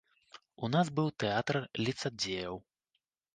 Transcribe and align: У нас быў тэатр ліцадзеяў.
У 0.67 0.69
нас 0.75 0.89
быў 0.99 1.11
тэатр 1.23 1.59
ліцадзеяў. 1.85 2.59